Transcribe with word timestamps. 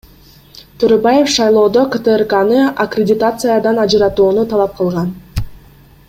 Төрөбаев 0.83 1.27
шайлоодо 1.33 1.83
КТРКны 1.95 2.61
аккредитациядан 2.85 3.77
ажыратууну 3.87 4.47
талап 4.55 4.73
кылган. 4.81 5.13